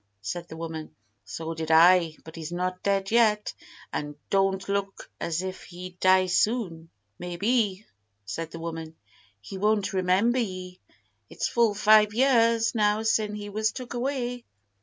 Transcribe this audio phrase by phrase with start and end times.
[0.23, 0.95] said the woman.
[1.25, 3.53] "So did I; but he's not dead yet,
[3.93, 6.89] an' don't look as if he'd die soon."
[7.19, 7.85] "Maybe,"
[8.25, 8.95] said the woman,
[9.41, 10.79] "he won't remember ye.
[11.29, 14.43] It's full five year now sin' he was took away."